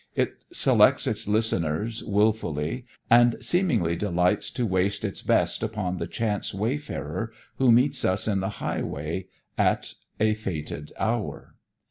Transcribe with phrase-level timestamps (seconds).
[0.15, 6.55] It selects its listeners willfully, and seemingly delights to waste its best upon the chance
[6.55, 9.27] wayfarer who meets us in the highway
[9.59, 11.53] at a fated hour.